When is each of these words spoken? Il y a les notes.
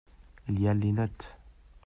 Il 0.49 0.59
y 0.59 0.67
a 0.67 0.73
les 0.73 0.91
notes. 0.91 1.37